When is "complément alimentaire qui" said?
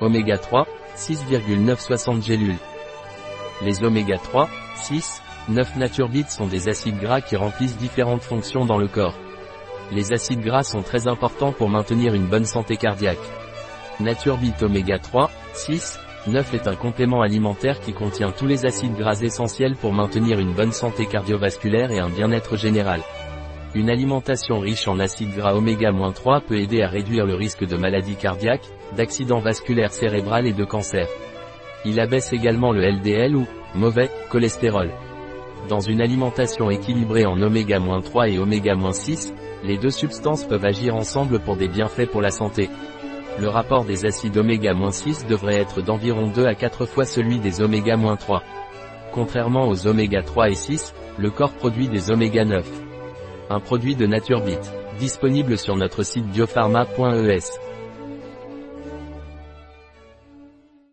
16.76-17.94